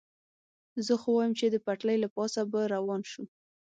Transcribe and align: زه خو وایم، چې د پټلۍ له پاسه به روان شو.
زه 0.85 0.93
خو 1.01 1.09
وایم، 1.13 1.33
چې 1.39 1.45
د 1.49 1.55
پټلۍ 1.65 1.97
له 2.03 2.09
پاسه 2.15 2.41
به 2.51 2.61
روان 2.73 3.01
شو. 3.11 3.23